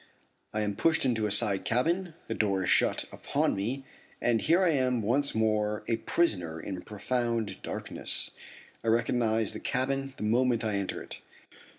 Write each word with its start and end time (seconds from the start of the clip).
I 0.51 0.61
am 0.61 0.75
pushed 0.75 1.05
into 1.05 1.27
a 1.27 1.31
side 1.31 1.63
cabin, 1.63 2.15
the 2.27 2.33
door 2.33 2.63
is 2.63 2.71
shut 2.71 3.05
upon 3.11 3.55
me, 3.55 3.85
and 4.19 4.41
here 4.41 4.63
I 4.63 4.69
am 4.71 5.03
once 5.03 5.35
more 5.35 5.83
a 5.87 5.97
prisoner 5.97 6.59
in 6.59 6.81
profound 6.81 7.61
darkness. 7.61 8.31
I 8.83 8.87
recognize 8.87 9.53
the 9.53 9.59
cabin 9.59 10.15
the 10.17 10.23
moment 10.23 10.65
I 10.65 10.73
enter 10.77 11.03
it. 11.03 11.19